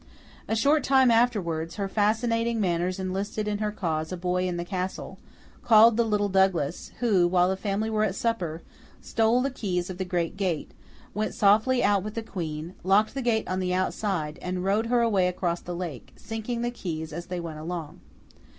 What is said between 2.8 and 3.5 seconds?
enlisted